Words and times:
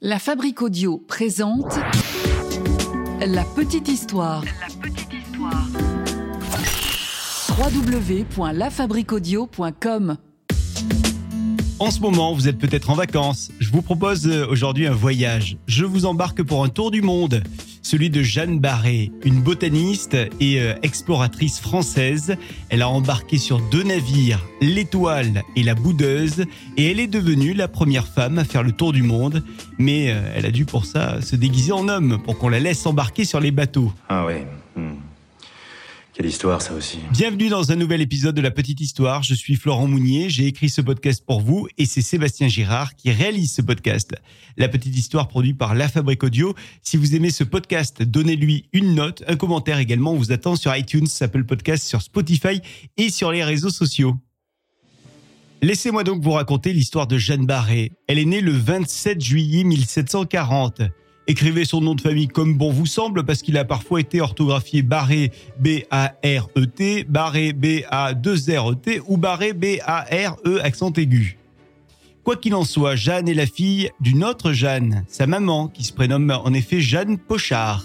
La 0.00 0.20
Fabrique 0.20 0.62
Audio 0.62 1.02
présente 1.08 1.76
La 3.20 3.42
Petite 3.42 3.88
Histoire. 3.88 4.44
La 4.44 4.68
petite 4.80 5.12
histoire. 5.12 5.66
www.lafabriqueaudio.com 7.58 10.16
En 11.80 11.90
ce 11.90 11.98
moment, 11.98 12.32
vous 12.32 12.46
êtes 12.46 12.58
peut-être 12.58 12.90
en 12.90 12.94
vacances. 12.94 13.50
Je 13.58 13.72
vous 13.72 13.82
propose 13.82 14.28
euh, 14.28 14.46
aujourd'hui 14.48 14.86
un 14.86 14.92
voyage. 14.92 15.56
Je 15.66 15.84
vous 15.84 16.06
embarque 16.06 16.44
pour 16.44 16.62
un 16.62 16.68
tour 16.68 16.92
du 16.92 17.02
monde. 17.02 17.42
Celui 17.90 18.10
de 18.10 18.22
Jeanne 18.22 18.58
Barré, 18.58 19.12
une 19.24 19.40
botaniste 19.40 20.14
et 20.40 20.60
euh, 20.60 20.74
exploratrice 20.82 21.58
française. 21.58 22.36
Elle 22.68 22.82
a 22.82 22.88
embarqué 22.90 23.38
sur 23.38 23.62
deux 23.70 23.82
navires, 23.82 24.44
l'Étoile 24.60 25.42
et 25.56 25.62
la 25.62 25.74
Boudeuse, 25.74 26.44
et 26.76 26.90
elle 26.90 27.00
est 27.00 27.06
devenue 27.06 27.54
la 27.54 27.66
première 27.66 28.06
femme 28.06 28.36
à 28.36 28.44
faire 28.44 28.62
le 28.62 28.72
tour 28.72 28.92
du 28.92 29.02
monde. 29.02 29.42
Mais 29.78 30.10
euh, 30.10 30.20
elle 30.36 30.44
a 30.44 30.50
dû 30.50 30.66
pour 30.66 30.84
ça 30.84 31.22
se 31.22 31.34
déguiser 31.34 31.72
en 31.72 31.88
homme 31.88 32.18
pour 32.26 32.36
qu'on 32.36 32.50
la 32.50 32.60
laisse 32.60 32.84
embarquer 32.84 33.24
sur 33.24 33.40
les 33.40 33.52
bateaux. 33.52 33.90
Ah 34.10 34.26
ouais. 34.26 34.46
Quelle 36.18 36.26
histoire 36.26 36.60
ça 36.60 36.74
aussi. 36.74 36.98
Bienvenue 37.12 37.48
dans 37.48 37.70
un 37.70 37.76
nouvel 37.76 38.00
épisode 38.00 38.34
de 38.34 38.40
La 38.40 38.50
Petite 38.50 38.80
Histoire. 38.80 39.22
Je 39.22 39.34
suis 39.34 39.54
Florent 39.54 39.86
Mounier, 39.86 40.28
j'ai 40.28 40.46
écrit 40.46 40.68
ce 40.68 40.80
podcast 40.80 41.24
pour 41.24 41.40
vous 41.40 41.68
et 41.78 41.86
c'est 41.86 42.02
Sébastien 42.02 42.48
Girard 42.48 42.96
qui 42.96 43.12
réalise 43.12 43.52
ce 43.52 43.62
podcast. 43.62 44.16
La 44.56 44.68
Petite 44.68 44.96
Histoire 44.98 45.28
produit 45.28 45.54
par 45.54 45.76
La 45.76 45.88
Fabrique 45.88 46.24
Audio. 46.24 46.56
Si 46.82 46.96
vous 46.96 47.14
aimez 47.14 47.30
ce 47.30 47.44
podcast, 47.44 48.02
donnez-lui 48.02 48.68
une 48.72 48.96
note, 48.96 49.22
un 49.28 49.36
commentaire 49.36 49.78
également. 49.78 50.10
On 50.10 50.16
vous 50.16 50.32
attend 50.32 50.56
sur 50.56 50.74
iTunes, 50.74 51.06
Apple 51.20 51.44
Podcast, 51.44 51.84
sur 51.84 52.02
Spotify 52.02 52.62
et 52.96 53.10
sur 53.10 53.30
les 53.30 53.44
réseaux 53.44 53.70
sociaux. 53.70 54.16
Laissez-moi 55.62 56.02
donc 56.02 56.20
vous 56.20 56.32
raconter 56.32 56.72
l'histoire 56.72 57.06
de 57.06 57.16
Jeanne 57.16 57.46
Barré. 57.46 57.92
Elle 58.08 58.18
est 58.18 58.24
née 58.24 58.40
le 58.40 58.50
27 58.50 59.20
juillet 59.20 59.62
1740. 59.62 60.82
Écrivez 61.30 61.66
son 61.66 61.82
nom 61.82 61.94
de 61.94 62.00
famille 62.00 62.26
comme 62.26 62.56
bon 62.56 62.72
vous 62.72 62.86
semble 62.86 63.22
parce 63.22 63.42
qu'il 63.42 63.58
a 63.58 63.64
parfois 63.66 64.00
été 64.00 64.22
orthographié 64.22 64.80
Barré 64.80 65.30
B-A-R-E-T, 65.60 67.04
Barré 67.04 67.52
B-A-2-R-E-T 67.52 69.02
ou 69.06 69.18
Barré 69.18 69.52
B-A-R-E 69.52 70.58
accent 70.62 70.90
aigu. 70.94 71.36
Quoi 72.24 72.36
qu'il 72.36 72.54
en 72.54 72.64
soit, 72.64 72.96
Jeanne 72.96 73.28
est 73.28 73.34
la 73.34 73.44
fille 73.44 73.90
d'une 74.00 74.24
autre 74.24 74.52
Jeanne, 74.52 75.04
sa 75.06 75.26
maman, 75.26 75.68
qui 75.68 75.84
se 75.84 75.92
prénomme 75.92 76.30
en 76.30 76.54
effet 76.54 76.80
Jeanne 76.80 77.18
Pochard. 77.18 77.84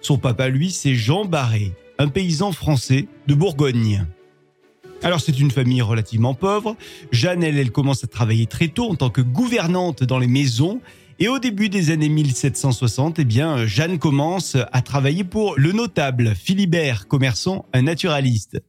Son 0.00 0.16
papa, 0.16 0.48
lui, 0.48 0.70
c'est 0.70 0.94
Jean 0.94 1.24
Barré, 1.24 1.72
un 1.98 2.06
paysan 2.06 2.52
français 2.52 3.08
de 3.26 3.34
Bourgogne. 3.34 4.06
Alors 5.02 5.20
c'est 5.20 5.38
une 5.40 5.50
famille 5.50 5.82
relativement 5.82 6.34
pauvre. 6.34 6.76
Jeanne, 7.10 7.42
elle, 7.42 7.58
elle 7.58 7.72
commence 7.72 8.04
à 8.04 8.06
travailler 8.06 8.46
très 8.46 8.68
tôt 8.68 8.88
en 8.88 8.94
tant 8.94 9.10
que 9.10 9.20
gouvernante 9.22 10.04
dans 10.04 10.18
les 10.18 10.28
maisons. 10.28 10.80
Et 11.18 11.28
au 11.28 11.38
début 11.38 11.70
des 11.70 11.90
années 11.90 12.10
1760, 12.10 13.20
eh 13.20 13.24
bien, 13.24 13.64
Jeanne 13.64 13.98
commence 13.98 14.54
à 14.70 14.82
travailler 14.82 15.24
pour 15.24 15.58
le 15.58 15.72
notable 15.72 16.34
Philibert 16.34 17.08
Commerçon, 17.08 17.64
un 17.72 17.82
naturaliste. 17.82 18.62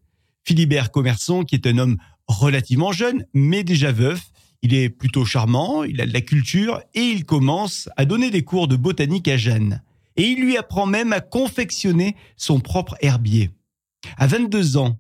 Philibert 0.45 0.92
Commerçon, 0.92 1.44
qui 1.44 1.56
est 1.56 1.67
un 1.67 1.78
homme 1.78 1.98
relativement 2.26 2.94
jeune, 2.94 3.26
mais 3.34 3.66
déjà 3.66 3.92
veuf, 3.92 4.22
il 4.62 4.73
est 4.73 4.88
plutôt 4.88 5.26
charmant, 5.26 5.84
il 5.84 6.00
a 6.00 6.06
de 6.06 6.14
la 6.14 6.22
culture 6.22 6.81
et 6.94 7.02
il 7.02 7.26
commence 7.26 7.89
à 7.98 8.06
donner 8.06 8.31
des 8.31 8.45
cours 8.45 8.70
de 8.70 8.78
botanique 8.78 9.28
à 9.28 9.36
Jeanne. 9.36 9.84
Et 10.16 10.23
il 10.23 10.39
lui 10.39 10.56
apprend 10.56 10.86
même 10.86 11.11
à 11.11 11.20
confectionner 11.20 12.16
son 12.38 12.61
propre 12.61 12.95
herbier. 13.02 13.52
À 14.17 14.26
22 14.26 14.78
ans, 14.78 14.98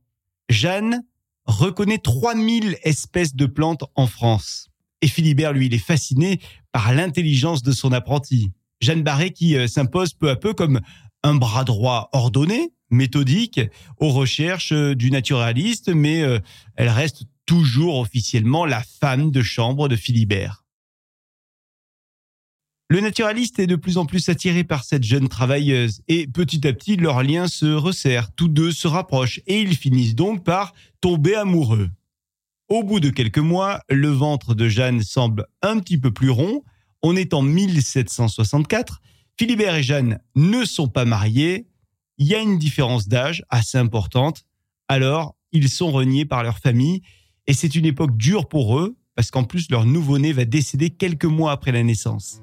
Jeanne 0.49 1.01
reconnaît 1.45 1.97
3000 1.97 2.77
espèces 2.83 3.37
de 3.37 3.45
plantes 3.45 3.85
en 3.95 4.05
France. 4.05 4.69
Et 5.01 5.07
Philibert, 5.07 5.53
lui, 5.53 5.67
il 5.67 5.73
est 5.73 5.77
fasciné 5.77 6.39
par 6.71 6.93
l'intelligence 6.93 7.61
de 7.61 7.71
son 7.71 7.91
apprenti. 7.91 8.51
Jeanne 8.81 9.03
Barré 9.03 9.31
qui 9.31 9.55
euh, 9.55 9.67
s'impose 9.67 10.13
peu 10.13 10.29
à 10.29 10.35
peu 10.35 10.53
comme 10.53 10.81
un 11.23 11.35
bras 11.35 11.63
droit 11.63 12.09
ordonné, 12.13 12.73
méthodique, 12.89 13.59
aux 13.97 14.09
recherches 14.09 14.71
euh, 14.71 14.95
du 14.95 15.11
naturaliste, 15.11 15.89
mais 15.89 16.21
euh, 16.21 16.39
elle 16.75 16.89
reste 16.89 17.23
toujours 17.45 17.97
officiellement 17.99 18.65
la 18.65 18.81
femme 18.81 19.31
de 19.31 19.41
chambre 19.41 19.87
de 19.87 19.95
Philibert. 19.95 20.63
Le 22.89 23.01
naturaliste 23.01 23.59
est 23.59 23.67
de 23.67 23.75
plus 23.75 23.97
en 23.97 24.05
plus 24.05 24.29
attiré 24.29 24.63
par 24.63 24.85
cette 24.85 25.03
jeune 25.03 25.27
travailleuse 25.27 26.01
et 26.07 26.25
petit 26.25 26.65
à 26.65 26.71
petit 26.71 26.95
leur 26.95 27.21
lien 27.21 27.47
se 27.47 27.65
resserre, 27.65 28.31
tous 28.33 28.47
deux 28.47 28.71
se 28.71 28.87
rapprochent 28.87 29.41
et 29.45 29.59
ils 29.59 29.75
finissent 29.75 30.15
donc 30.15 30.45
par 30.45 30.73
tomber 31.01 31.35
amoureux. 31.35 31.89
Au 32.69 32.83
bout 32.83 32.99
de 32.99 33.09
quelques 33.09 33.37
mois, 33.37 33.79
le 33.89 34.09
ventre 34.09 34.53
de 34.53 34.67
Jeanne 34.67 35.01
semble 35.01 35.45
un 35.61 35.79
petit 35.79 35.97
peu 35.97 36.11
plus 36.11 36.29
rond. 36.29 36.63
On 37.01 37.15
est 37.15 37.33
en 37.33 37.41
1764. 37.41 38.99
Philibert 39.39 39.75
et 39.75 39.83
Jeanne 39.83 40.19
ne 40.35 40.65
sont 40.65 40.89
pas 40.89 41.05
mariés. 41.05 41.67
Il 42.17 42.27
y 42.27 42.35
a 42.35 42.39
une 42.41 42.57
différence 42.57 43.07
d'âge 43.07 43.45
assez 43.49 43.77
importante. 43.77 44.43
Alors, 44.89 45.37
ils 45.53 45.69
sont 45.69 45.91
reniés 45.91 46.25
par 46.25 46.43
leur 46.43 46.57
famille 46.59 47.03
et 47.45 47.53
c'est 47.53 47.73
une 47.73 47.85
époque 47.85 48.17
dure 48.17 48.49
pour 48.49 48.77
eux 48.77 48.97
parce 49.15 49.31
qu'en 49.31 49.45
plus 49.45 49.71
leur 49.71 49.85
nouveau-né 49.85 50.33
va 50.33 50.43
décéder 50.43 50.89
quelques 50.89 51.23
mois 51.23 51.53
après 51.53 51.71
la 51.71 51.83
naissance. 51.83 52.41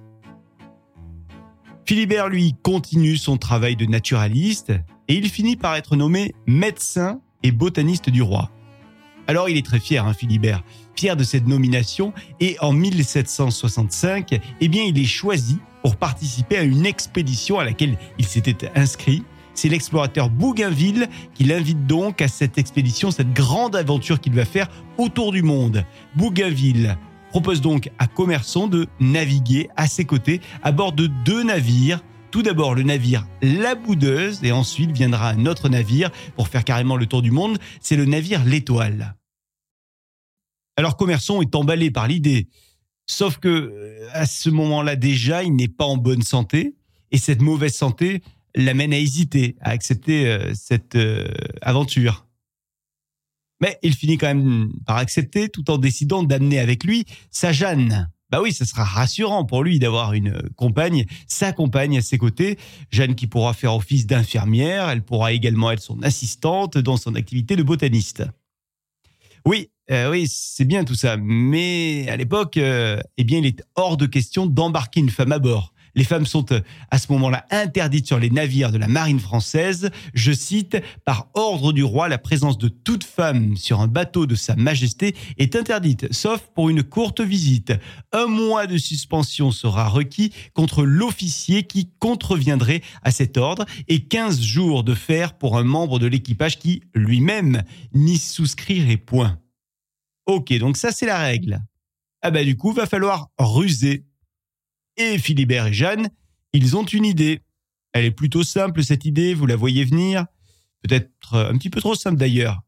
Philibert, 1.84 2.31
lui, 2.31 2.55
continue 2.63 3.19
son 3.19 3.37
travail 3.37 3.77
de 3.77 3.84
naturaliste 3.84 4.73
et 5.07 5.17
il 5.17 5.29
finit 5.29 5.57
par 5.57 5.77
être 5.77 5.97
nommé 5.97 6.34
médecin 6.47 7.21
et 7.43 7.53
botaniste 7.53 8.09
du 8.09 8.23
roi. 8.23 8.53
Alors 9.27 9.49
il 9.49 9.57
est 9.57 9.65
très 9.65 9.81
fier, 9.81 10.07
hein, 10.07 10.15
Philibert, 10.15 10.62
fier 10.97 11.17
de 11.17 11.25
cette 11.25 11.47
nomination, 11.47 12.12
et 12.41 12.57
en 12.61 12.73
1765, 12.73 14.41
eh 14.61 14.69
bien, 14.69 14.85
il 14.85 14.99
est 14.99 15.05
choisi 15.05 15.59
pour 15.83 15.97
participer 15.97 16.57
à 16.57 16.62
une 16.62 16.87
expédition 16.87 17.59
à 17.59 17.65
laquelle 17.65 17.99
il 18.19 18.27
s'était 18.27 18.71
inscrit. 18.75 19.23
C'est 19.55 19.69
l'explorateur 19.69 20.31
Bougainville 20.31 21.09
qui 21.34 21.45
l'invite 21.45 21.87
donc 21.87 22.21
à 22.23 22.29
cette 22.29 22.59
expédition, 22.59 23.11
cette 23.11 23.33
grande 23.33 23.77
aventure 23.77 24.21
qu'il 24.21 24.34
va 24.34 24.45
faire 24.45 24.69
autour 24.99 25.31
du 25.31 25.43
monde. 25.43 25.84
Bougainville 26.17 26.97
propose 27.31 27.61
donc 27.61 27.91
à 27.99 28.07
Commerçon 28.07 28.67
de 28.67 28.87
naviguer 29.01 29.69
à 29.77 29.87
ses 29.87 30.05
côtés 30.05 30.41
à 30.63 30.73
bord 30.73 30.93
de 30.93 31.07
deux 31.07 31.43
navires 31.43 32.01
tout 32.34 32.43
d'abord 32.43 32.75
le 32.75 32.83
navire 32.83 33.28
La 33.43 33.77
Boudeuse 33.77 34.43
et 34.43 34.50
ensuite 34.50 34.91
viendra 34.91 35.28
un 35.31 35.47
autre 35.47 35.69
navire 35.69 36.11
pour 36.34 36.49
faire 36.49 36.65
carrément 36.65 36.97
le 36.97 37.06
tour 37.06 37.22
du 37.22 37.31
monde, 37.31 37.59
c'est 37.81 37.95
le 37.95 38.06
navire 38.06 38.45
L'Étoile. 38.45 39.15
Alors 40.77 40.97
Commerçon 40.97 41.43
est 41.43 41.55
emballé 41.55 41.93
par 41.93 42.09
l'idée, 42.09 42.49
sauf 43.06 43.39
que 43.39 43.49
euh, 43.49 44.09
à 44.11 44.27
ce 44.27 44.50
moment-là 44.50 44.97
déjà, 44.97 45.45
il 45.45 45.55
n'est 45.55 45.69
pas 45.69 45.84
en 45.84 45.97
bonne 45.97 46.22
santé 46.22 46.75
et 47.12 47.19
cette 47.19 47.41
mauvaise 47.41 47.77
santé 47.77 48.21
l'amène 48.56 48.93
à 48.93 48.99
hésiter, 48.99 49.55
à 49.61 49.71
accepter 49.71 50.27
euh, 50.27 50.53
cette 50.55 50.97
euh, 50.97 51.28
aventure. 51.62 52.27
Mais 53.61 53.78
il 53.84 53.95
finit 53.95 54.19
quand 54.19 54.27
même 54.27 54.72
par 54.87 54.97
accepter 54.97 55.51
tout 55.51 55.71
en 55.71 55.78
décidant 55.78 56.25
d'amener 56.25 56.59
avec 56.59 56.83
lui 56.83 57.05
sa 57.31 57.53
Jeanne, 57.53 58.11
bah 58.31 58.41
oui, 58.43 58.53
ça 58.53 58.65
sera 58.65 58.85
rassurant 58.85 59.45
pour 59.45 59.62
lui 59.62 59.79
d'avoir 59.79 60.12
une 60.12 60.51
compagne, 60.57 61.05
sa 61.27 61.53
compagne 61.53 61.99
à 61.99 62.03
ses 62.03 62.19
côtés, 62.19 62.59
Jeanne 62.91 63.15
qui 63.15 63.27
pourra 63.27 63.53
faire 63.53 63.75
office 63.75 64.07
d'infirmière, 64.07 64.89
elle 64.89 65.03
pourra 65.03 65.33
également 65.33 65.71
être 65.71 65.83
son 65.83 66.03
assistante 66.03 66.79
dans 66.79 66.97
son 66.97 67.15
activité 67.15 67.55
de 67.57 67.63
botaniste. 67.63 68.25
Oui, 69.47 69.71
euh, 69.91 70.11
oui, 70.11 70.27
c'est 70.29 70.65
bien 70.65 70.84
tout 70.84 70.95
ça, 70.95 71.17
mais 71.19 72.07
à 72.09 72.17
l'époque, 72.17 72.57
euh, 72.57 72.99
eh 73.19 73.25
bien, 73.25 73.39
il 73.39 73.47
est 73.47 73.63
hors 73.75 73.99
de 73.99 74.07
question 74.07 74.47
d'embarquer 74.47 75.01
une 75.01 75.11
femme 75.11 75.33
à 75.33 75.39
bord. 75.39 75.74
Les 75.94 76.05
femmes 76.05 76.27
sont 76.27 76.53
euh, 76.53 76.60
à 76.91 76.99
ce 76.99 77.10
moment-là 77.12 77.47
interdites 77.50 78.06
sur 78.06 78.19
les 78.19 78.31
navires 78.31 78.72
de 78.72 78.78
la 78.78 78.88
marine 78.88 79.21
française. 79.21 79.91
Je 80.12 80.32
cite, 80.32 80.77
par 81.05 81.28
ordre 81.34 81.72
du 81.72 81.84
roi, 81.84 82.09
la 82.09 82.19
présence 82.19 82.59
de 82.59 82.69
toute 82.69 83.05
femme 83.05 83.56
sur 83.56 83.81
un 83.81 83.87
bateau 83.87 84.27
de 84.27 84.34
sa 84.34 84.56
majesté 84.56 85.15
est 85.38 85.56
interdite, 85.56 86.12
sauf 86.12 86.41
pour 86.54 86.69
une 86.69 86.83
courte 86.83 87.21
visite. 87.21 87.72
Un 88.12 88.27
mois 88.27 88.66
de 88.66 88.78
suspension 88.78 89.50
sera 89.50 89.88
requis 89.88 90.33
contre 90.53 90.84
l'officier 90.84 91.65
qui 91.65 91.91
contreviendrait 91.98 92.83
à 93.03 93.10
cet 93.10 93.36
ordre 93.36 93.65
et 93.89 94.04
15 94.04 94.41
jours 94.41 94.84
de 94.84 94.95
fer 94.95 95.39
pour 95.39 95.57
un 95.59 95.65
membre 95.65 95.98
de 95.98 96.07
l'équipage 96.07 96.59
qui, 96.59 96.83
lui-même, 96.95 97.63
n'y 97.92 98.19
souscrirait 98.19 98.97
point. 98.97 99.39
Ok, 100.27 100.57
donc 100.59 100.77
ça 100.77 100.91
c'est 100.91 101.07
la 101.07 101.19
règle. 101.19 101.60
Ah 102.22 102.30
bah 102.30 102.42
du 102.42 102.57
coup, 102.57 102.72
va 102.72 102.86
falloir 102.86 103.28
ruser 103.39 104.07
et 104.97 105.19
Philibert 105.19 105.67
et 105.67 105.73
Jeanne, 105.73 106.09
ils 106.53 106.77
ont 106.77 106.85
une 106.85 107.05
idée. 107.05 107.43
Elle 107.93 108.05
est 108.05 108.11
plutôt 108.11 108.43
simple, 108.43 108.83
cette 108.83 109.05
idée, 109.05 109.35
vous 109.35 109.47
la 109.47 109.57
voyez 109.57 109.85
venir. 109.85 110.27
Peut-être 110.83 111.37
un 111.37 111.57
petit 111.57 111.71
peu 111.71 111.81
trop 111.81 111.95
simple 111.95 112.17
d'ailleurs, 112.17 112.63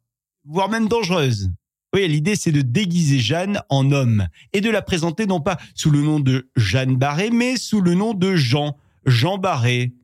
voire 0.45 0.69
même 0.69 0.89
dangereuse. 0.89 1.51
Oui, 1.95 2.09
l'idée 2.09 2.37
c'est 2.37 2.53
de 2.53 2.63
déguiser 2.63 3.21
Jeanne 3.21 3.61
en 3.69 3.91
homme 3.93 4.29
et 4.53 4.61
de 4.61 4.71
la 4.71 4.83
présenter 4.83 5.27
non 5.27 5.41
pas 5.41 5.57
sous 5.75 5.91
le 5.91 6.03
nom 6.03 6.21
de 6.21 6.51
Jeanne 6.57 6.97
Barré, 6.97 7.31
mais 7.31 7.57
sous 7.57 7.81
le 7.81 7.95
nom 7.95 8.15
de 8.15 8.37
Jean, 8.37 8.77
Jean 9.05 9.39
Barré. 9.39 9.95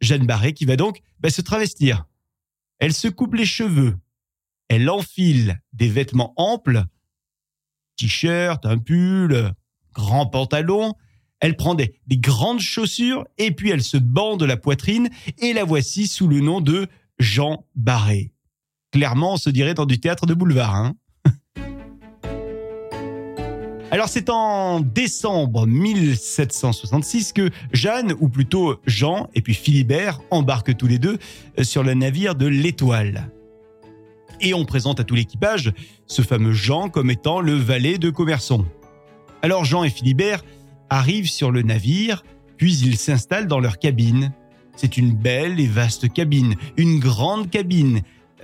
Jeanne 0.00 0.26
Barré 0.26 0.52
qui 0.52 0.64
va 0.64 0.76
donc 0.76 1.00
bah, 1.20 1.30
se 1.30 1.40
travestir. 1.40 2.06
Elle 2.78 2.92
se 2.92 3.08
coupe 3.08 3.34
les 3.34 3.46
cheveux. 3.46 3.96
Elle 4.68 4.88
enfile 4.90 5.60
des 5.72 5.88
vêtements 5.88 6.32
amples, 6.36 6.84
t-shirt, 7.96 8.64
un 8.66 8.78
pull, 8.78 9.52
grand 9.92 10.26
pantalon, 10.26 10.94
Elle 11.44 11.56
prend 11.56 11.74
des, 11.74 11.92
des 12.06 12.16
grandes 12.16 12.60
chaussures 12.60 13.26
et 13.36 13.50
puis 13.50 13.68
elle 13.68 13.82
se 13.82 13.98
bande 13.98 14.42
la 14.44 14.56
poitrine 14.56 15.10
et 15.36 15.52
la 15.52 15.64
voici 15.64 16.06
sous 16.06 16.26
le 16.26 16.40
nom 16.40 16.62
de 16.62 16.86
Jean 17.18 17.66
Barré. 17.74 18.32
Clairement, 18.92 19.34
on 19.34 19.36
se 19.36 19.50
dirait 19.50 19.74
dans 19.74 19.84
du 19.84 20.00
théâtre 20.00 20.24
de 20.24 20.32
boulevard. 20.32 20.74
Hein 20.74 20.94
Alors 23.90 24.08
c'est 24.08 24.30
en 24.30 24.80
décembre 24.80 25.66
1766 25.66 27.34
que 27.34 27.50
Jeanne, 27.74 28.14
ou 28.20 28.30
plutôt 28.30 28.80
Jean, 28.86 29.28
et 29.34 29.42
puis 29.42 29.52
Philibert 29.52 30.22
embarquent 30.30 30.74
tous 30.74 30.86
les 30.86 30.98
deux 30.98 31.18
euh, 31.58 31.62
sur 31.62 31.82
le 31.82 31.92
navire 31.92 32.36
de 32.36 32.46
l'Étoile. 32.46 33.30
Et 34.40 34.54
on 34.54 34.64
présente 34.64 34.98
à 34.98 35.04
tout 35.04 35.14
l'équipage 35.14 35.74
ce 36.06 36.22
fameux 36.22 36.54
Jean 36.54 36.88
comme 36.88 37.10
étant 37.10 37.42
le 37.42 37.52
valet 37.52 37.98
de 37.98 38.08
Commerçon. 38.08 38.64
Alors 39.42 39.66
Jean 39.66 39.84
et 39.84 39.90
Philibert 39.90 40.42
arrivent 40.90 41.30
sur 41.30 41.50
le 41.50 41.62
navire, 41.62 42.24
puis 42.56 42.76
ils 42.78 42.96
s'installent 42.96 43.46
dans 43.46 43.60
leur 43.60 43.78
cabine. 43.78 44.32
C'est 44.76 44.96
une 44.96 45.12
belle 45.12 45.60
et 45.60 45.66
vaste 45.66 46.12
cabine, 46.12 46.56
une 46.76 46.98
grande 46.98 47.50
cabine 47.50 48.02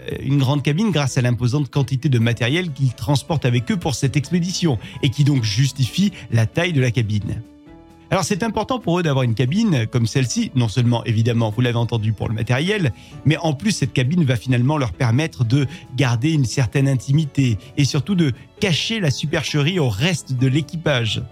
euh, 0.09 0.17
une 0.23 0.39
grande 0.39 0.63
cabine 0.63 0.91
grâce 0.91 1.19
à 1.19 1.23
l'imposante 1.23 1.71
quantité 1.71 2.09
de 2.09 2.19
matériel 2.19 2.73
qu'ils 2.73 2.95
transportent 2.95 3.45
avec 3.45 3.71
eux 3.71 3.77
pour 3.77 3.95
cette 3.95 4.17
expédition 4.17 4.79
et 5.03 5.11
qui 5.11 5.25
donc 5.25 5.45
justifie 5.45 6.13
la 6.31 6.47
taille 6.47 6.73
de 6.73 6.81
la 6.81 6.91
cabine. 6.91 7.43
Alors 8.11 8.25
c'est 8.25 8.43
important 8.43 8.81
pour 8.81 8.99
eux 8.99 9.03
d'avoir 9.05 9.23
une 9.23 9.35
cabine 9.35 9.87
comme 9.87 10.07
celle-ci, 10.07 10.51
non 10.57 10.67
seulement 10.67 11.05
évidemment, 11.05 11.51
vous 11.51 11.61
l'avez 11.61 11.77
entendu 11.77 12.13
pour 12.13 12.29
le 12.29 12.35
matériel, 12.35 12.93
mais 13.25 13.37
en 13.37 13.53
plus 13.53 13.71
cette 13.71 13.93
cabine 13.93 14.25
va 14.25 14.35
finalement 14.35 14.79
leur 14.79 14.93
permettre 14.93 15.45
de 15.45 15.67
garder 15.97 16.33
une 16.33 16.45
certaine 16.45 16.89
intimité 16.89 17.57
et 17.77 17.85
surtout 17.85 18.17
de 18.17 18.33
cacher 18.59 18.99
la 18.99 19.13
supercherie 19.13 19.79
au 19.79 19.89
reste 19.89 20.33
de 20.33 20.49
l'équipage. 20.49 21.23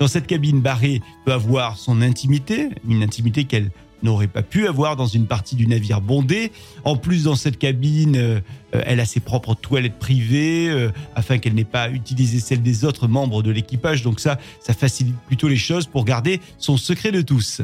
Dans 0.00 0.08
cette 0.08 0.26
cabine, 0.26 0.62
Barré 0.62 1.02
peut 1.26 1.32
avoir 1.32 1.76
son 1.76 2.00
intimité, 2.00 2.70
une 2.88 3.02
intimité 3.02 3.44
qu'elle 3.44 3.70
n'aurait 4.02 4.28
pas 4.28 4.42
pu 4.42 4.66
avoir 4.66 4.96
dans 4.96 5.06
une 5.06 5.26
partie 5.26 5.56
du 5.56 5.66
navire 5.66 6.00
bondé. 6.00 6.52
En 6.84 6.96
plus, 6.96 7.24
dans 7.24 7.34
cette 7.34 7.58
cabine, 7.58 8.16
euh, 8.16 8.40
euh, 8.74 8.82
elle 8.86 8.98
a 8.98 9.04
ses 9.04 9.20
propres 9.20 9.54
toilettes 9.54 9.98
privées 9.98 10.70
euh, 10.70 10.90
afin 11.14 11.36
qu'elle 11.36 11.52
n'ait 11.52 11.64
pas 11.64 11.90
utilisé 11.90 12.40
celles 12.40 12.62
des 12.62 12.86
autres 12.86 13.08
membres 13.08 13.42
de 13.42 13.50
l'équipage. 13.50 14.02
Donc 14.02 14.20
ça, 14.20 14.38
ça 14.60 14.72
facilite 14.72 15.16
plutôt 15.26 15.48
les 15.48 15.58
choses 15.58 15.86
pour 15.86 16.06
garder 16.06 16.40
son 16.56 16.78
secret 16.78 17.12
de 17.12 17.20
tous. 17.20 17.60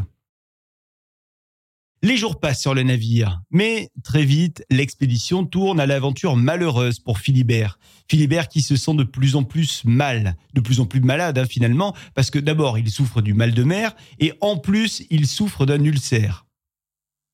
Les 2.06 2.16
jours 2.16 2.38
passent 2.38 2.60
sur 2.60 2.72
le 2.72 2.84
navire, 2.84 3.42
mais 3.50 3.90
très 4.04 4.24
vite, 4.24 4.64
l'expédition 4.70 5.44
tourne 5.44 5.80
à 5.80 5.86
l'aventure 5.86 6.36
malheureuse 6.36 7.00
pour 7.00 7.18
Philibert. 7.18 7.80
Philibert 8.08 8.46
qui 8.46 8.62
se 8.62 8.76
sent 8.76 8.94
de 8.94 9.02
plus 9.02 9.34
en 9.34 9.42
plus 9.42 9.84
mal, 9.84 10.36
de 10.54 10.60
plus 10.60 10.78
en 10.78 10.86
plus 10.86 11.00
malade 11.00 11.36
hein, 11.36 11.46
finalement, 11.46 11.96
parce 12.14 12.30
que 12.30 12.38
d'abord 12.38 12.78
il 12.78 12.92
souffre 12.92 13.22
du 13.22 13.34
mal 13.34 13.54
de 13.54 13.64
mer, 13.64 13.96
et 14.20 14.32
en 14.40 14.56
plus 14.56 15.02
il 15.10 15.26
souffre 15.26 15.66
d'un 15.66 15.82
ulcère. 15.82 16.46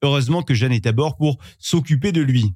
Heureusement 0.00 0.42
que 0.42 0.54
Jeanne 0.54 0.72
est 0.72 0.86
à 0.86 0.92
bord 0.92 1.18
pour 1.18 1.36
s'occuper 1.58 2.10
de 2.10 2.22
lui. 2.22 2.54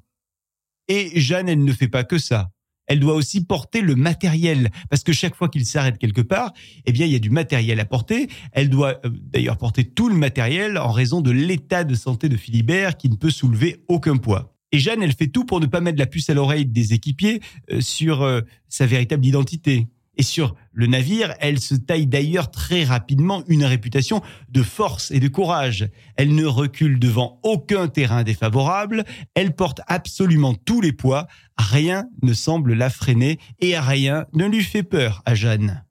Et 0.87 1.21
Jeanne, 1.21 1.49
elle 1.49 1.63
ne 1.63 1.71
fait 1.71 1.87
pas 1.87 2.03
que 2.03 2.17
ça 2.17 2.49
elle 2.87 2.99
doit 2.99 3.13
aussi 3.13 3.43
porter 3.43 3.81
le 3.81 3.95
matériel 3.95 4.69
parce 4.89 5.03
que 5.03 5.13
chaque 5.13 5.35
fois 5.35 5.49
qu'il 5.49 5.65
s'arrête 5.65 5.97
quelque 5.97 6.21
part, 6.21 6.53
eh 6.85 6.91
bien 6.91 7.05
il 7.05 7.11
y 7.11 7.15
a 7.15 7.19
du 7.19 7.29
matériel 7.29 7.79
à 7.79 7.85
porter. 7.85 8.27
Elle 8.53 8.69
doit 8.69 8.99
euh, 9.05 9.09
d'ailleurs 9.13 9.57
porter 9.57 9.83
tout 9.83 10.09
le 10.09 10.15
matériel 10.15 10.77
en 10.77 10.91
raison 10.91 11.21
de 11.21 11.31
l'état 11.31 11.83
de 11.83 11.95
santé 11.95 12.29
de 12.29 12.37
Philibert 12.37 12.97
qui 12.97 13.09
ne 13.09 13.15
peut 13.15 13.29
soulever 13.29 13.83
aucun 13.87 14.17
poids. 14.17 14.53
Et 14.71 14.79
Jeanne, 14.79 15.01
elle 15.01 15.13
fait 15.13 15.27
tout 15.27 15.45
pour 15.45 15.59
ne 15.59 15.65
pas 15.65 15.79
mettre 15.79 15.99
la 15.99 16.07
puce 16.07 16.29
à 16.29 16.33
l'oreille 16.33 16.65
des 16.65 16.93
équipiers 16.93 17.41
euh, 17.71 17.81
sur 17.81 18.23
euh, 18.23 18.41
sa 18.67 18.85
véritable 18.85 19.25
identité. 19.25 19.87
Et 20.17 20.23
sur 20.23 20.55
le 20.71 20.87
navire, 20.87 21.33
elle 21.39 21.59
se 21.59 21.75
taille 21.75 22.07
d'ailleurs 22.07 22.51
très 22.51 22.83
rapidement 22.83 23.43
une 23.47 23.63
réputation 23.63 24.21
de 24.49 24.63
force 24.63 25.11
et 25.11 25.19
de 25.19 25.27
courage. 25.27 25.89
Elle 26.15 26.33
ne 26.33 26.45
recule 26.45 26.99
devant 26.99 27.39
aucun 27.43 27.87
terrain 27.87 28.23
défavorable, 28.23 29.03
elle 29.35 29.55
porte 29.55 29.81
absolument 29.87 30.55
tous 30.55 30.81
les 30.81 30.91
poids, 30.93 31.27
rien 31.57 32.05
ne 32.23 32.33
semble 32.33 32.73
la 32.73 32.89
freiner 32.89 33.39
et 33.59 33.77
rien 33.77 34.25
ne 34.33 34.45
lui 34.45 34.63
fait 34.63 34.83
peur 34.83 35.21
à 35.25 35.35
Jeanne. 35.35 35.83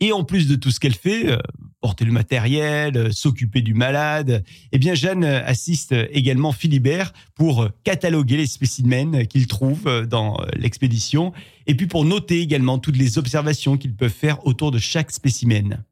Et 0.00 0.12
en 0.12 0.24
plus 0.24 0.46
de 0.46 0.54
tout 0.54 0.70
ce 0.70 0.78
qu'elle 0.78 0.94
fait, 0.94 1.32
euh, 1.32 1.38
porter 1.80 2.04
le 2.04 2.12
matériel, 2.12 2.96
euh, 2.96 3.10
s'occuper 3.10 3.62
du 3.62 3.74
malade, 3.74 4.44
eh 4.72 4.78
bien 4.78 4.94
Jeanne 4.94 5.24
assiste 5.24 5.94
également 6.10 6.52
Philibert 6.52 7.12
pour 7.34 7.68
cataloguer 7.84 8.36
les 8.36 8.46
spécimens 8.46 9.24
qu'il 9.26 9.46
trouve 9.46 10.06
dans 10.06 10.38
l'expédition 10.56 11.32
et 11.66 11.74
puis 11.74 11.86
pour 11.86 12.04
noter 12.04 12.40
également 12.40 12.78
toutes 12.78 12.96
les 12.96 13.18
observations 13.18 13.76
qu'ils 13.76 13.94
peuvent 13.94 14.10
faire 14.10 14.44
autour 14.46 14.70
de 14.70 14.78
chaque 14.78 15.10
spécimen. 15.10 15.84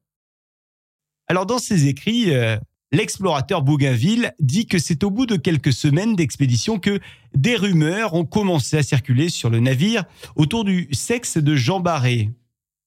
Alors 1.28 1.46
dans 1.46 1.58
ses 1.58 1.86
écrits, 1.86 2.34
euh, 2.34 2.56
l'explorateur 2.92 3.62
Bougainville 3.62 4.32
dit 4.38 4.66
que 4.66 4.78
c'est 4.78 5.02
au 5.02 5.10
bout 5.10 5.26
de 5.26 5.36
quelques 5.36 5.72
semaines 5.72 6.14
d'expédition 6.14 6.78
que 6.78 7.00
des 7.34 7.56
rumeurs 7.56 8.14
ont 8.14 8.24
commencé 8.24 8.78
à 8.78 8.82
circuler 8.82 9.28
sur 9.28 9.50
le 9.50 9.60
navire 9.60 10.04
autour 10.36 10.64
du 10.64 10.88
sexe 10.92 11.36
de 11.36 11.56
Jean 11.56 11.80
Barré. 11.80 12.30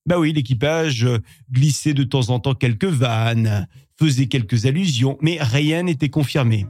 Bah 0.06 0.20
oui, 0.20 0.34
l'équipage 0.34 1.08
glissait 1.52 1.94
de 1.94 2.04
temps 2.04 2.30
en 2.30 2.40
temps 2.40 2.56
quelques 2.56 2.86
vannes, 2.86 3.68
faisait 3.98 4.28
quelques 4.28 4.66
allusions, 4.66 5.18
mais 5.22 5.38
rien 5.40 5.84
n'était 5.84 6.10
confirmé. 6.10 6.66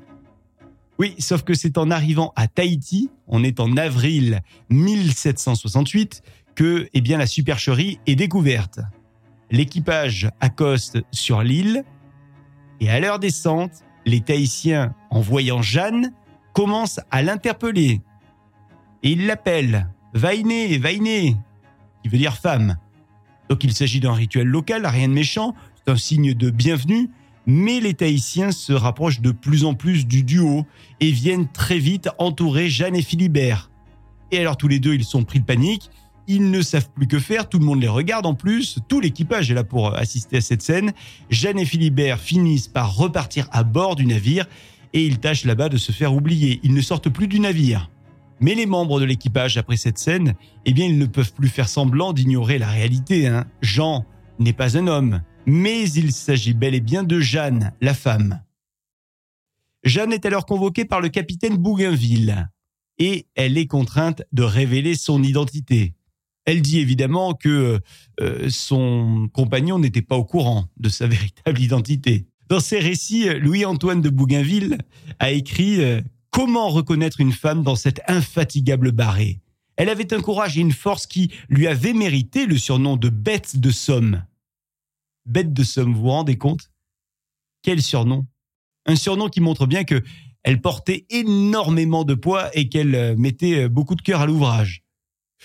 Oui, 0.97 1.15
sauf 1.17 1.43
que 1.43 1.53
c'est 1.53 1.77
en 1.77 1.91
arrivant 1.91 2.33
à 2.35 2.47
Tahiti, 2.47 3.09
on 3.27 3.43
est 3.43 3.61
en 3.61 3.77
avril 3.77 4.41
1768, 4.69 6.21
que 6.55 6.89
eh 6.93 7.01
bien, 7.01 7.17
la 7.17 7.27
supercherie 7.27 7.99
est 8.05 8.15
découverte. 8.15 8.81
L'équipage 9.49 10.29
accoste 10.41 10.97
sur 11.11 11.41
l'île 11.41 11.85
et 12.81 12.89
à 12.89 12.99
leur 12.99 13.19
descente, 13.19 13.83
les 14.05 14.19
Tahitiens, 14.19 14.93
en 15.09 15.21
voyant 15.21 15.61
Jeanne, 15.61 16.13
commencent 16.53 16.99
à 17.11 17.21
l'interpeller. 17.21 18.01
Et 19.03 19.11
ils 19.11 19.25
l'appellent 19.25 19.87
Vainé, 20.13 20.77
Vainé, 20.77 21.37
qui 22.03 22.09
veut 22.09 22.17
dire 22.17 22.35
femme. 22.35 22.77
Donc 23.49 23.63
il 23.63 23.73
s'agit 23.73 23.99
d'un 23.99 24.13
rituel 24.13 24.47
local, 24.47 24.85
rien 24.85 25.07
de 25.07 25.13
méchant, 25.13 25.55
c'est 25.75 25.91
un 25.91 25.97
signe 25.97 26.33
de 26.33 26.49
bienvenue, 26.51 27.09
mais 27.47 27.79
les 27.79 27.95
Tahitiens 27.95 28.51
se 28.51 28.73
rapprochent 28.73 29.21
de 29.21 29.31
plus 29.31 29.65
en 29.65 29.73
plus 29.73 30.05
du 30.05 30.23
duo 30.23 30.65
et 30.99 31.11
viennent 31.11 31.47
très 31.51 31.79
vite 31.79 32.09
entourer 32.19 32.69
Jeanne 32.69 32.95
et 32.95 33.01
Philibert. 33.01 33.71
Et 34.31 34.37
alors 34.37 34.55
tous 34.55 34.67
les 34.67 34.79
deux, 34.79 34.93
ils 34.93 35.03
sont 35.03 35.23
pris 35.23 35.39
de 35.39 35.45
panique, 35.45 35.89
ils 36.27 36.51
ne 36.51 36.61
savent 36.61 36.91
plus 36.91 37.07
que 37.07 37.17
faire, 37.17 37.49
tout 37.49 37.57
le 37.57 37.65
monde 37.65 37.81
les 37.81 37.87
regarde 37.87 38.27
en 38.27 38.35
plus, 38.35 38.77
tout 38.87 38.99
l'équipage 38.99 39.49
est 39.49 39.55
là 39.55 39.63
pour 39.63 39.95
assister 39.95 40.37
à 40.37 40.41
cette 40.41 40.61
scène. 40.61 40.93
Jeanne 41.31 41.57
et 41.57 41.65
Philibert 41.65 42.19
finissent 42.19 42.67
par 42.67 42.95
repartir 42.95 43.47
à 43.51 43.63
bord 43.63 43.95
du 43.95 44.05
navire 44.05 44.45
et 44.93 45.03
ils 45.03 45.17
tâchent 45.17 45.45
là-bas 45.45 45.69
de 45.69 45.77
se 45.77 45.91
faire 45.91 46.13
oublier, 46.13 46.59
ils 46.61 46.73
ne 46.75 46.81
sortent 46.81 47.09
plus 47.09 47.27
du 47.27 47.39
navire. 47.39 47.89
Mais 48.41 48.55
les 48.55 48.65
membres 48.65 48.99
de 48.99 49.05
l'équipage, 49.05 49.57
après 49.57 49.77
cette 49.77 49.97
scène, 49.97 50.35
eh 50.65 50.73
bien, 50.73 50.85
ils 50.85 50.97
ne 50.97 51.05
peuvent 51.05 51.33
plus 51.33 51.49
faire 51.49 51.67
semblant 51.67 52.13
d'ignorer 52.13 52.57
la 52.57 52.69
réalité. 52.69 53.27
Hein. 53.27 53.45
Jean 53.61 54.05
n'est 54.39 54.53
pas 54.53 54.77
un 54.77 54.87
homme, 54.87 55.21
mais 55.45 55.89
il 55.89 56.11
s'agit 56.11 56.53
bel 56.53 56.73
et 56.73 56.79
bien 56.79 57.03
de 57.03 57.19
Jeanne, 57.19 57.73
la 57.81 57.93
femme. 57.93 58.41
Jeanne 59.83 60.13
est 60.13 60.25
alors 60.25 60.45
convoquée 60.45 60.85
par 60.85 61.01
le 61.01 61.09
capitaine 61.09 61.57
Bougainville, 61.57 62.49
et 62.97 63.27
elle 63.35 63.57
est 63.57 63.67
contrainte 63.67 64.23
de 64.31 64.43
révéler 64.43 64.95
son 64.95 65.23
identité. 65.23 65.93
Elle 66.45 66.61
dit 66.61 66.79
évidemment 66.79 67.33
que 67.33 67.79
euh, 68.21 68.49
son 68.49 69.29
compagnon 69.33 69.79
n'était 69.79 70.01
pas 70.01 70.17
au 70.17 70.25
courant 70.25 70.67
de 70.77 70.89
sa 70.89 71.07
véritable 71.07 71.61
identité. 71.61 72.25
Dans 72.49 72.59
ses 72.59 72.79
récits, 72.79 73.29
Louis-Antoine 73.39 74.01
de 74.01 74.09
Bougainville 74.09 74.79
a 75.19 75.31
écrit 75.31 75.81
euh, 75.81 76.01
Comment 76.31 76.69
reconnaître 76.69 77.21
une 77.21 77.31
femme 77.31 77.63
dans 77.63 77.75
cette 77.75 78.01
infatigable 78.07 78.91
barrée? 78.91 79.41
Elle 79.75 79.89
avait 79.89 80.13
un 80.13 80.21
courage 80.21 80.57
et 80.57 80.61
une 80.61 80.71
force 80.71 81.07
qui 81.07 81.31
lui 81.47 81.67
avaient 81.67 81.93
mérité 81.93 82.45
le 82.45 82.57
surnom 82.57 82.97
de 82.97 83.09
bête 83.09 83.57
de 83.59 83.71
somme. 83.71 84.25
Bête 85.25 85.53
de 85.53 85.63
somme, 85.63 85.93
vous 85.93 86.01
vous 86.01 86.09
rendez 86.09 86.37
compte? 86.37 86.71
Quel 87.61 87.81
surnom? 87.81 88.27
Un 88.85 88.95
surnom 88.95 89.29
qui 89.29 89.41
montre 89.41 89.67
bien 89.67 89.83
que 89.83 90.03
elle 90.43 90.61
portait 90.61 91.05
énormément 91.09 92.03
de 92.03 92.13
poids 92.13 92.49
et 92.57 92.69
qu'elle 92.69 92.95
euh, 92.95 93.15
mettait 93.17 93.63
euh, 93.63 93.69
beaucoup 93.69 93.95
de 93.95 94.01
cœur 94.01 94.21
à 94.21 94.25
l'ouvrage. 94.25 94.83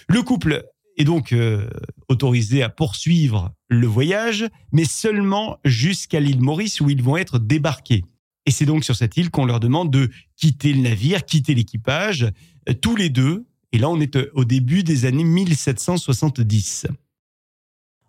Le 0.09 0.23
couple 0.23 0.65
est 0.97 1.05
donc 1.05 1.33
euh, 1.33 1.69
autorisé 2.09 2.63
à 2.63 2.69
poursuivre 2.69 3.53
le 3.69 3.87
voyage, 3.87 4.49
mais 4.73 4.85
seulement 4.85 5.59
jusqu'à 5.65 6.21
l'île 6.21 6.41
Maurice 6.41 6.81
où 6.81 6.91
ils 6.91 7.03
vont 7.03 7.17
être 7.17 7.39
débarqués. 7.39 8.05
Et 8.47 8.51
c'est 8.51 8.67
donc 8.67 8.85
sur 8.85 8.97
cette 8.97 9.17
île 9.17 9.31
qu'on 9.31 9.47
leur 9.47 9.61
demande 9.61 9.91
de 9.91 10.11
quitter 10.37 10.73
le 10.73 10.81
navire, 10.81 11.25
quitter 11.25 11.55
l'équipage, 11.55 12.31
euh, 12.69 12.75
tous 12.75 12.97
les 12.97 13.09
deux. 13.09 13.47
Et 13.73 13.79
là, 13.79 13.89
on 13.89 14.01
est 14.01 14.17
euh, 14.17 14.31
au 14.35 14.45
début 14.45 14.83
des 14.83 15.07
années 15.07 15.25
1770. 15.25 16.87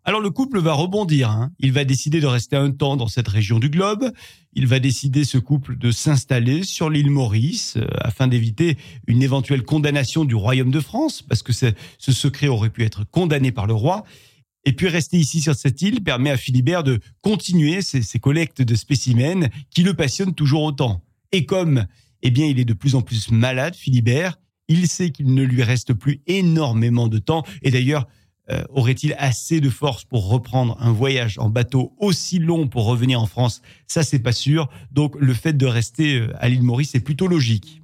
Alors 0.07 0.21
le 0.21 0.29
couple 0.29 0.59
va 0.59 0.73
rebondir. 0.73 1.31
Hein. 1.31 1.51
Il 1.59 1.71
va 1.71 1.83
décider 1.83 2.19
de 2.19 2.27
rester 2.27 2.55
un 2.55 2.69
temps 2.69 2.95
dans 2.95 3.07
cette 3.07 3.27
région 3.27 3.57
du 3.57 3.69
globe. 3.69 4.11
Il 4.53 4.67
va 4.67 4.79
décider, 4.79 5.23
ce 5.23 5.39
couple, 5.39 5.77
de 5.77 5.89
s'installer 5.89 6.63
sur 6.63 6.91
l'île 6.91 7.09
Maurice 7.09 7.77
euh, 7.77 7.87
afin 8.01 8.27
d'éviter 8.27 8.77
une 9.07 9.23
éventuelle 9.23 9.63
condamnation 9.63 10.23
du 10.23 10.35
royaume 10.35 10.69
de 10.69 10.79
France, 10.79 11.23
parce 11.23 11.41
que 11.41 11.53
ce 11.53 12.11
secret 12.11 12.47
aurait 12.47 12.69
pu 12.69 12.83
être 12.83 13.03
condamné 13.03 13.51
par 13.51 13.65
le 13.65 13.73
roi. 13.73 14.03
Et 14.65 14.73
puis 14.73 14.87
rester 14.87 15.17
ici 15.17 15.41
sur 15.41 15.55
cette 15.55 15.81
île 15.81 16.03
permet 16.03 16.31
à 16.31 16.37
Philibert 16.37 16.83
de 16.83 16.99
continuer 17.21 17.81
ses, 17.81 18.19
collectes 18.19 18.63
de 18.63 18.75
spécimens 18.75 19.49
qui 19.69 19.83
le 19.83 19.93
passionnent 19.93 20.33
toujours 20.33 20.63
autant. 20.63 21.03
Et 21.31 21.45
comme, 21.45 21.85
eh 22.23 22.31
bien, 22.31 22.47
il 22.47 22.59
est 22.59 22.65
de 22.65 22.73
plus 22.73 22.95
en 22.95 23.01
plus 23.01 23.29
malade, 23.31 23.75
Philibert, 23.75 24.39
il 24.67 24.87
sait 24.87 25.11
qu'il 25.11 25.33
ne 25.33 25.43
lui 25.43 25.61
reste 25.61 25.93
plus 25.93 26.21
énormément 26.25 27.07
de 27.07 27.19
temps. 27.19 27.43
Et 27.61 27.69
d'ailleurs, 27.69 28.07
euh, 28.49 28.63
aurait-il 28.69 29.15
assez 29.17 29.59
de 29.59 29.69
force 29.69 30.03
pour 30.03 30.29
reprendre 30.29 30.77
un 30.79 30.91
voyage 30.91 31.37
en 31.39 31.49
bateau 31.49 31.93
aussi 31.99 32.39
long 32.39 32.67
pour 32.67 32.85
revenir 32.85 33.21
en 33.21 33.27
France? 33.27 33.61
Ça, 33.87 34.03
c'est 34.03 34.19
pas 34.19 34.31
sûr. 34.31 34.69
Donc, 34.91 35.15
le 35.19 35.33
fait 35.33 35.53
de 35.53 35.65
rester 35.65 36.19
euh, 36.19 36.33
à 36.39 36.49
l'île 36.49 36.63
Maurice 36.63 36.95
est 36.95 36.99
plutôt 36.99 37.27
logique. 37.27 37.81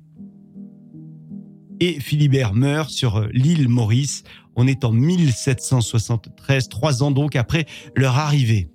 Et 1.79 1.99
Philibert 1.99 2.53
meurt 2.53 2.91
sur 2.91 3.17
euh, 3.17 3.27
l'île 3.33 3.67
Maurice 3.67 4.23
on 4.55 4.67
est 4.67 4.83
en 4.83 4.91
1773, 4.91 6.69
trois 6.69 7.03
ans 7.03 7.11
donc 7.11 7.35
après 7.35 7.65
leur 7.95 8.17
arrivée. 8.17 8.69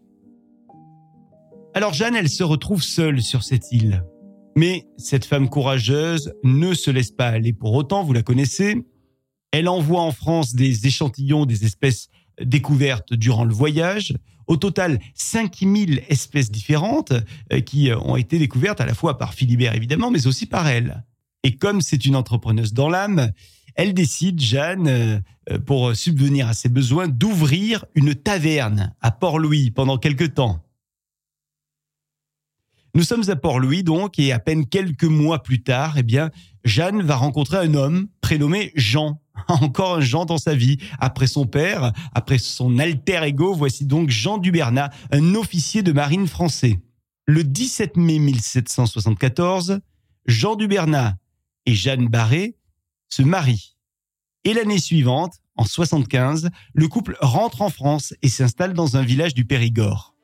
Alors 1.75 1.93
Jeanne, 1.93 2.17
elle 2.17 2.31
se 2.31 2.43
retrouve 2.43 2.83
seule 2.83 3.21
sur 3.21 3.43
cette 3.43 3.71
île. 3.71 4.03
Mais 4.57 4.87
cette 4.97 5.27
femme 5.27 5.51
courageuse 5.51 6.33
ne 6.43 6.73
se 6.73 6.91
laisse 6.91 7.11
pas 7.11 7.29
aller 7.29 7.53
pour 7.53 7.75
autant, 7.75 8.03
vous 8.03 8.15
la 8.15 8.23
connaissez. 8.23 8.87
Elle 9.53 9.69
envoie 9.69 10.01
en 10.01 10.13
France 10.13 10.55
des 10.55 10.87
échantillons 10.87 11.45
des 11.45 11.65
espèces 11.65 12.09
découvertes 12.43 13.13
durant 13.13 13.45
le 13.45 13.53
voyage. 13.53 14.15
Au 14.47 14.57
total, 14.57 15.01
5000 15.15 16.03
espèces 16.09 16.51
différentes 16.51 17.13
euh, 17.53 17.61
qui 17.61 17.91
ont 17.93 18.17
été 18.17 18.39
découvertes 18.39 18.81
à 18.81 18.87
la 18.87 18.95
fois 18.95 19.19
par 19.19 19.35
Philibert 19.35 19.75
évidemment, 19.75 20.11
mais 20.11 20.27
aussi 20.27 20.47
par 20.47 20.67
elle. 20.69 21.05
Et 21.43 21.57
comme 21.57 21.81
c'est 21.81 22.07
une 22.07 22.17
entrepreneuse 22.17 22.73
dans 22.73 22.89
l'âme, 22.89 23.31
elle 23.77 23.95
décide, 23.95 24.41
Jeanne, 24.41 24.89
euh, 24.89 25.19
euh, 25.51 25.59
pour 25.59 25.95
subvenir 25.95 26.49
à 26.49 26.55
ses 26.55 26.69
besoins, 26.69 27.09
d'ouvrir 27.09 27.85
une 27.95 28.15
taverne 28.15 28.95
à 29.03 29.11
Port-Louis 29.11 29.71
pendant 29.71 29.99
quelque 29.99 30.25
temps. 30.25 30.61
Nous 32.95 33.03
sommes 33.03 33.29
à 33.29 33.37
Port-Louis 33.37 33.83
donc, 33.83 34.19
et 34.19 34.33
à 34.33 34.39
peine 34.39 34.67
quelques 34.67 35.05
mois 35.05 35.43
plus 35.43 35.63
tard, 35.63 35.99
eh 35.99 36.03
bien, 36.03 36.31
Jeanne 36.65 37.03
va 37.03 37.17
rencontrer 37.17 37.59
un 37.59 37.75
homme 37.75 38.09
prénommé 38.23 38.73
Jean. 38.75 39.21
Encore 39.49 39.97
un 39.97 40.01
Jean 40.01 40.25
dans 40.25 40.39
sa 40.39 40.55
vie. 40.55 40.79
Après 40.99 41.27
son 41.27 41.47
père, 41.47 41.93
après 42.15 42.39
son 42.39 42.79
alter 42.79 43.23
ego, 43.25 43.53
voici 43.53 43.85
donc 43.85 44.09
Jean 44.09 44.39
Dubernat, 44.39 44.91
un 45.13 45.35
officier 45.35 45.83
de 45.83 45.93
marine 45.93 46.27
français. 46.27 46.81
Le 47.27 47.45
17 47.45 47.99
mai 47.99 48.19
1774, 48.19 49.81
Jean 50.25 50.57
Dubernat 50.57 51.17
et 51.67 51.75
Jeanne 51.75 52.09
Barré 52.09 52.57
se 53.09 53.23
marie. 53.23 53.77
Et 54.45 54.55
l'année 54.55 54.79
suivante, 54.79 55.35
en 55.57 55.65
75, 55.65 56.51
le 56.75 56.89
couple 56.89 57.17
rentre 57.21 57.63
en 57.63 57.71
France 57.71 58.15
et 58.23 58.29
s'installe 58.29 58.75
dans 58.75 58.97
un 58.97 59.03
village 59.03 59.35
du 59.35 59.45
Périgord. 59.45 60.15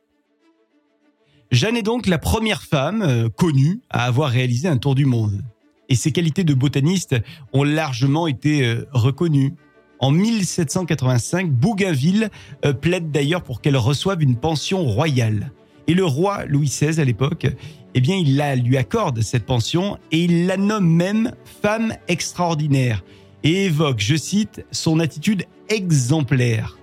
Jeanne 1.51 1.77
est 1.77 1.83
donc 1.83 2.07
la 2.07 2.19
première 2.19 2.63
femme 2.63 3.03
euh, 3.03 3.29
connue 3.29 3.81
à 3.91 4.05
avoir 4.05 4.31
réalisé 4.31 4.69
un 4.69 4.79
tour 4.79 4.95
du 4.95 5.05
monde. 5.05 5.43
Et 5.89 5.95
ses 5.95 6.11
qualités 6.11 6.45
de 6.45 6.55
botaniste 6.55 7.17
ont 7.53 7.65
largement 7.65 8.27
été 8.27 8.65
euh, 8.65 8.87
reconnues. 8.93 9.55
En 9.99 10.11
1785, 10.11 11.51
Bougainville 11.51 12.31
euh, 12.65 12.73
plaide 12.73 13.11
d'ailleurs 13.11 13.43
pour 13.43 13.61
qu'elle 13.61 13.77
reçoive 13.77 14.23
une 14.23 14.37
pension 14.37 14.83
royale. 14.85 15.53
Et 15.87 15.95
le 15.95 16.05
roi 16.05 16.45
Louis 16.47 16.67
XVI 16.67 17.01
à 17.01 17.05
l'époque, 17.05 17.47
eh 17.95 18.01
bien, 18.01 18.17
il 18.17 18.37
la, 18.37 18.57
lui 18.57 18.77
accorde 18.77 19.21
cette 19.21 19.45
pension 19.45 19.99
et 20.11 20.25
il 20.25 20.47
la 20.47 20.57
nomme 20.57 20.89
même 20.89 21.33
femme 21.63 21.95
extraordinaire 22.09 23.03
et 23.45 23.67
évoque, 23.67 24.01
je 24.01 24.17
cite, 24.17 24.65
son 24.71 25.01
attitude 25.01 25.45
exemplaire. 25.69 26.79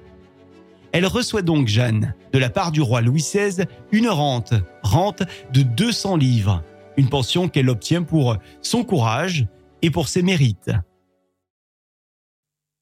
Elle 0.91 1.05
reçoit 1.05 1.41
donc 1.41 1.67
Jeanne, 1.67 2.15
de 2.33 2.39
la 2.39 2.49
part 2.49 2.71
du 2.71 2.81
roi 2.81 3.01
Louis 3.01 3.21
XVI, 3.21 3.65
une 3.91 4.09
rente, 4.09 4.53
rente 4.81 5.23
de 5.53 5.61
200 5.61 6.17
livres, 6.17 6.63
une 6.97 7.09
pension 7.09 7.47
qu'elle 7.47 7.69
obtient 7.69 8.03
pour 8.03 8.37
son 8.61 8.83
courage 8.83 9.47
et 9.81 9.91
pour 9.91 10.07
ses 10.07 10.23
mérites. 10.23 10.71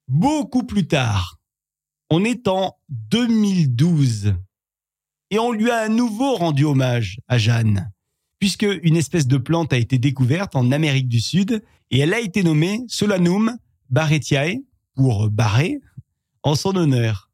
Beaucoup 0.07 0.63
plus 0.63 0.87
tard, 0.87 1.37
on 2.09 2.23
est 2.23 2.47
en 2.47 2.77
2012, 2.89 4.35
et 5.31 5.39
on 5.39 5.51
lui 5.51 5.69
a 5.69 5.77
à 5.77 5.89
nouveau 5.89 6.35
rendu 6.35 6.65
hommage 6.65 7.19
à 7.27 7.37
Jeanne 7.37 7.91
puisque 8.39 8.67
une 8.83 8.97
espèce 8.97 9.27
de 9.27 9.37
plante 9.37 9.73
a 9.73 9.77
été 9.77 9.97
découverte 9.97 10.55
en 10.55 10.71
Amérique 10.71 11.07
du 11.07 11.19
Sud 11.19 11.63
et 11.91 11.99
elle 11.99 12.13
a 12.13 12.19
été 12.19 12.43
nommée 12.43 12.83
Solanum 12.87 13.57
barretiae, 13.89 14.57
pour 14.95 15.29
Barré, 15.29 15.79
en 16.43 16.55
son 16.55 16.75
honneur. 16.75 17.29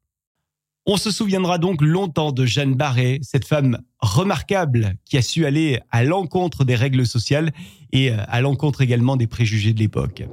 On 0.85 0.97
se 0.97 1.11
souviendra 1.11 1.57
donc 1.57 1.81
longtemps 1.81 2.33
de 2.33 2.45
Jeanne 2.45 2.75
Barré, 2.75 3.19
cette 3.21 3.47
femme 3.47 3.79
remarquable 3.99 4.95
qui 5.05 5.17
a 5.17 5.21
su 5.21 5.45
aller 5.45 5.79
à 5.91 6.03
l'encontre 6.03 6.65
des 6.65 6.75
règles 6.75 7.07
sociales 7.07 7.53
et 7.93 8.11
euh, 8.11 8.17
à 8.27 8.41
l'encontre 8.41 8.81
également 8.81 9.15
des 9.15 9.27
préjugés 9.27 9.73
de 9.73 9.79
l'époque. 9.79 10.23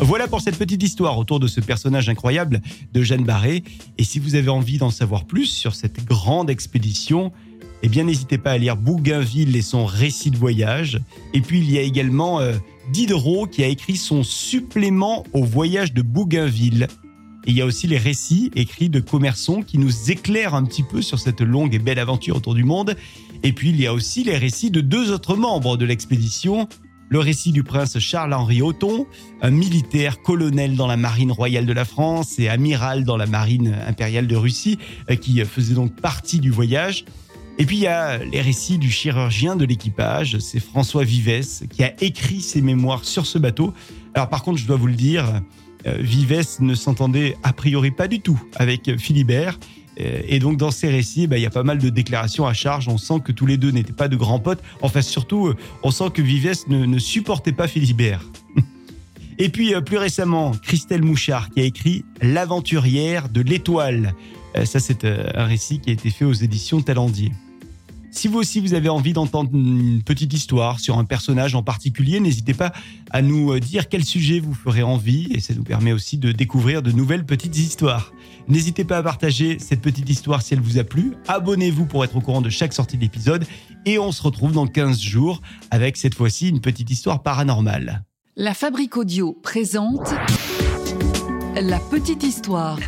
Voilà 0.00 0.28
pour 0.28 0.40
cette 0.40 0.56
petite 0.56 0.82
histoire 0.82 1.18
autour 1.18 1.40
de 1.40 1.48
ce 1.48 1.60
personnage 1.60 2.08
incroyable 2.08 2.62
de 2.92 3.02
Jeanne 3.02 3.24
Barré. 3.24 3.64
Et 3.98 4.04
si 4.04 4.20
vous 4.20 4.36
avez 4.36 4.48
envie 4.48 4.78
d'en 4.78 4.90
savoir 4.90 5.24
plus 5.24 5.46
sur 5.46 5.74
cette 5.74 6.04
grande 6.04 6.50
expédition, 6.50 7.32
eh 7.82 7.88
bien 7.88 8.04
n'hésitez 8.04 8.38
pas 8.38 8.52
à 8.52 8.58
lire 8.58 8.76
Bougainville 8.76 9.56
et 9.56 9.62
son 9.62 9.84
récit 9.84 10.30
de 10.30 10.36
voyage. 10.36 11.00
Et 11.34 11.40
puis 11.40 11.58
il 11.58 11.70
y 11.70 11.78
a 11.78 11.82
également 11.82 12.40
euh, 12.40 12.54
Diderot 12.92 13.48
qui 13.48 13.64
a 13.64 13.66
écrit 13.66 13.96
son 13.96 14.22
supplément 14.22 15.24
au 15.32 15.42
voyage 15.42 15.92
de 15.92 16.02
Bougainville. 16.02 16.86
Et 17.44 17.50
il 17.50 17.56
y 17.56 17.60
a 17.60 17.66
aussi 17.66 17.88
les 17.88 17.98
récits 17.98 18.52
écrits 18.54 18.90
de 18.90 19.00
Commerçon 19.00 19.62
qui 19.62 19.78
nous 19.78 20.12
éclairent 20.12 20.54
un 20.54 20.64
petit 20.64 20.84
peu 20.84 21.02
sur 21.02 21.18
cette 21.18 21.40
longue 21.40 21.74
et 21.74 21.80
belle 21.80 21.98
aventure 21.98 22.36
autour 22.36 22.54
du 22.54 22.62
monde. 22.62 22.96
Et 23.42 23.52
puis 23.52 23.70
il 23.70 23.80
y 23.80 23.86
a 23.86 23.92
aussi 23.92 24.22
les 24.22 24.36
récits 24.36 24.70
de 24.70 24.80
deux 24.80 25.10
autres 25.10 25.34
membres 25.34 25.76
de 25.76 25.84
l'expédition. 25.84 26.68
Le 27.10 27.20
récit 27.20 27.52
du 27.52 27.62
prince 27.62 27.98
Charles-Henri 27.98 28.60
Othon, 28.60 29.06
un 29.40 29.50
militaire 29.50 30.20
colonel 30.20 30.76
dans 30.76 30.86
la 30.86 30.98
marine 30.98 31.32
royale 31.32 31.64
de 31.64 31.72
la 31.72 31.86
France 31.86 32.38
et 32.38 32.50
amiral 32.50 33.04
dans 33.04 33.16
la 33.16 33.26
marine 33.26 33.74
impériale 33.86 34.26
de 34.26 34.36
Russie, 34.36 34.78
euh, 35.10 35.16
qui 35.16 35.42
faisait 35.44 35.74
donc 35.74 35.98
partie 36.00 36.38
du 36.38 36.50
voyage. 36.50 37.06
Et 37.56 37.64
puis 37.64 37.76
il 37.76 37.82
y 37.82 37.86
a 37.86 38.18
les 38.18 38.42
récits 38.42 38.76
du 38.76 38.90
chirurgien 38.90 39.56
de 39.56 39.64
l'équipage, 39.64 40.38
c'est 40.38 40.60
François 40.60 41.02
Vives 41.02 41.66
qui 41.70 41.82
a 41.82 41.92
écrit 42.02 42.42
ses 42.42 42.60
mémoires 42.60 43.04
sur 43.04 43.26
ce 43.26 43.38
bateau. 43.38 43.72
Alors 44.14 44.28
par 44.28 44.42
contre, 44.42 44.58
je 44.58 44.66
dois 44.66 44.76
vous 44.76 44.86
le 44.86 44.94
dire, 44.94 45.40
euh, 45.86 45.96
Vives 45.98 46.60
ne 46.60 46.74
s'entendait 46.74 47.36
a 47.42 47.54
priori 47.54 47.90
pas 47.90 48.06
du 48.06 48.20
tout 48.20 48.40
avec 48.56 48.98
Philibert. 48.98 49.58
Euh, 50.00 50.20
et 50.26 50.38
donc 50.38 50.56
dans 50.56 50.70
ces 50.70 50.88
récits, 50.88 51.26
bah, 51.26 51.38
il 51.38 51.42
y 51.42 51.46
a 51.46 51.50
pas 51.50 51.62
mal 51.62 51.78
de 51.78 51.88
déclarations 51.88 52.46
à 52.46 52.52
charge. 52.52 52.88
On 52.88 52.98
sent 52.98 53.20
que 53.24 53.32
tous 53.32 53.46
les 53.46 53.56
deux 53.56 53.70
n'étaient 53.70 53.92
pas 53.92 54.08
de 54.08 54.16
grands 54.16 54.38
potes. 54.38 54.62
Enfin 54.82 55.02
surtout, 55.02 55.48
euh, 55.48 55.56
on 55.82 55.90
sent 55.90 56.10
que 56.14 56.22
Vives 56.22 56.64
ne, 56.68 56.98
supportait 56.98 57.52
pas 57.52 57.68
Philibert. 57.68 58.24
Et 59.38 59.50
puis 59.50 59.72
plus 59.86 59.98
récemment, 59.98 60.50
Christelle 60.62 61.02
Mouchard 61.02 61.50
qui 61.50 61.60
a 61.60 61.64
écrit 61.64 62.04
L'aventurière 62.20 63.28
de 63.28 63.40
l'étoile. 63.40 64.14
Ça 64.64 64.80
c'est 64.80 65.04
un 65.04 65.44
récit 65.44 65.78
qui 65.78 65.90
a 65.90 65.92
été 65.92 66.10
fait 66.10 66.24
aux 66.24 66.32
éditions 66.32 66.80
Talendier. 66.80 67.30
Si 68.10 68.26
vous 68.26 68.38
aussi 68.38 68.60
vous 68.60 68.74
avez 68.74 68.88
envie 68.88 69.12
d'entendre 69.12 69.50
une 69.52 70.02
petite 70.02 70.32
histoire 70.32 70.80
sur 70.80 70.98
un 70.98 71.04
personnage 71.04 71.54
en 71.54 71.62
particulier, 71.62 72.20
n'hésitez 72.20 72.54
pas 72.54 72.72
à 73.10 73.22
nous 73.22 73.52
euh, 73.52 73.60
dire 73.60 73.88
quel 73.88 74.04
sujet 74.04 74.40
vous 74.40 74.54
ferait 74.54 74.82
envie 74.82 75.28
et 75.32 75.40
ça 75.40 75.54
nous 75.54 75.62
permet 75.62 75.92
aussi 75.92 76.16
de 76.18 76.32
découvrir 76.32 76.82
de 76.82 76.90
nouvelles 76.90 77.26
petites 77.26 77.56
histoires. 77.56 78.12
N'hésitez 78.48 78.84
pas 78.84 78.98
à 78.98 79.02
partager 79.02 79.58
cette 79.58 79.82
petite 79.82 80.08
histoire 80.08 80.42
si 80.42 80.54
elle 80.54 80.60
vous 80.60 80.78
a 80.78 80.84
plu. 80.84 81.14
Abonnez-vous 81.28 81.84
pour 81.84 82.02
être 82.02 82.16
au 82.16 82.20
courant 82.20 82.40
de 82.40 82.50
chaque 82.50 82.72
sortie 82.72 82.96
d'épisode 82.96 83.44
et 83.84 83.98
on 83.98 84.10
se 84.10 84.22
retrouve 84.22 84.52
dans 84.52 84.66
15 84.66 85.00
jours 85.00 85.42
avec 85.70 85.96
cette 85.96 86.14
fois-ci 86.14 86.48
une 86.48 86.60
petite 86.60 86.90
histoire 86.90 87.22
paranormale. 87.22 88.04
La 88.36 88.54
Fabrique 88.54 88.96
Audio 88.96 89.32
présente. 89.32 90.14
La 91.54 91.78
petite 91.78 92.22
histoire. 92.22 92.78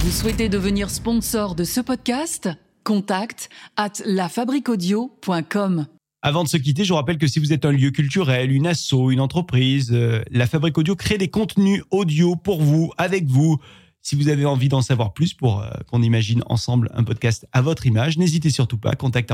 Vous 0.00 0.10
souhaitez 0.10 0.48
devenir 0.48 0.88
sponsor 0.88 1.54
de 1.54 1.62
ce 1.62 1.78
podcast? 1.78 2.48
Contact 2.84 3.50
at 3.76 3.92
lafabriquaudio.com. 4.06 5.86
Avant 6.22 6.42
de 6.42 6.48
se 6.48 6.56
quitter, 6.56 6.84
je 6.84 6.88
vous 6.88 6.96
rappelle 6.96 7.18
que 7.18 7.26
si 7.26 7.38
vous 7.38 7.52
êtes 7.52 7.66
un 7.66 7.70
lieu 7.70 7.90
culturel, 7.90 8.50
une 8.50 8.66
asso, 8.66 9.10
une 9.10 9.20
entreprise, 9.20 9.90
euh, 9.92 10.22
la 10.30 10.46
Fabrique 10.46 10.78
Audio 10.78 10.96
crée 10.96 11.18
des 11.18 11.28
contenus 11.28 11.82
audio 11.90 12.34
pour 12.34 12.62
vous, 12.62 12.90
avec 12.96 13.26
vous. 13.26 13.58
Si 14.00 14.16
vous 14.16 14.28
avez 14.28 14.46
envie 14.46 14.70
d'en 14.70 14.80
savoir 14.80 15.12
plus 15.12 15.34
pour 15.34 15.60
euh, 15.60 15.68
qu'on 15.90 16.00
imagine 16.00 16.42
ensemble 16.46 16.90
un 16.94 17.04
podcast 17.04 17.46
à 17.52 17.60
votre 17.60 17.84
image, 17.84 18.16
n'hésitez 18.16 18.48
surtout 18.48 18.78
pas, 18.78 18.94
contact 18.94 19.30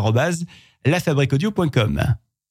lafabriquaudio.com. 0.84 2.16